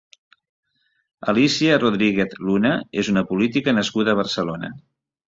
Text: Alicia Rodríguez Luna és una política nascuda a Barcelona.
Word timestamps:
Alicia 1.33 1.75
Rodríguez 1.83 2.33
Luna 2.47 2.71
és 3.03 3.11
una 3.13 3.23
política 3.33 3.75
nascuda 3.81 4.15
a 4.15 4.19
Barcelona. 4.21 4.71